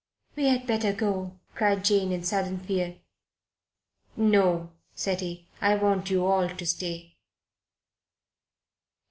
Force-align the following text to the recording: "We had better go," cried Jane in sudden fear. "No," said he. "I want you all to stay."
"We 0.35 0.47
had 0.47 0.65
better 0.65 0.93
go," 0.93 1.37
cried 1.53 1.85
Jane 1.85 2.11
in 2.11 2.23
sudden 2.23 2.57
fear. 2.57 2.97
"No," 4.17 4.71
said 4.95 5.21
he. 5.21 5.47
"I 5.61 5.75
want 5.75 6.09
you 6.09 6.25
all 6.25 6.49
to 6.49 6.65
stay." 6.65 7.17